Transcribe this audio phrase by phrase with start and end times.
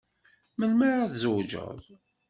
[0.57, 1.79] Melmi ara tzewǧeḍ?